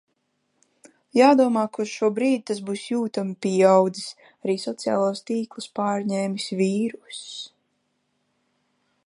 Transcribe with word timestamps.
Jādomā, 1.17 1.65
ka 1.75 1.83
uz 1.83 1.91
šo 1.97 2.09
brīdi 2.15 2.39
tas 2.51 2.61
būs 2.69 2.85
jūtami 2.93 3.37
pieaudzis. 3.47 4.09
Arī 4.47 4.57
sociālos 4.65 5.23
tīklus 5.29 5.69
pārņēmis 5.81 6.51
vīruss. 6.65 7.23